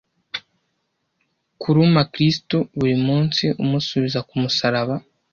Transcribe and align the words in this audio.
kuruma 1.61 2.01
kristu 2.13 2.57
buri 2.77 2.95
munsi 3.07 3.43
umusubiza 3.63 4.19
ku 4.27 4.33
musaraba 4.41 4.95